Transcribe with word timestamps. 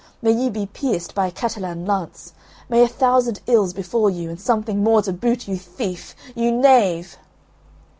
May 0.23 0.31
you 0.31 0.49
be 0.49 0.65
pierced 0.65 1.13
by 1.13 1.27
a 1.27 1.31
Catalan 1.31 1.85
lance! 1.85 2.33
May 2.69 2.81
a 2.81 2.87
thousand 2.87 3.39
ills 3.45 3.71
befall 3.71 4.09
you 4.09 4.31
and 4.31 4.41
something 4.41 4.83
more 4.83 5.03
to 5.03 5.13
boot, 5.13 5.47
you 5.47 5.57
thief, 5.57 6.15
you 6.35 6.51
knave!" 6.51 7.17